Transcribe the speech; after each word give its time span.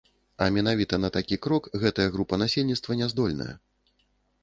А 0.45 0.45
менавіта 0.55 0.99
на 1.03 1.11
такі 1.19 1.39
крок 1.47 1.69
гэтая 1.85 2.09
група 2.17 2.43
насельніцтва 2.47 3.01
не 3.03 3.15
здольная. 3.15 3.53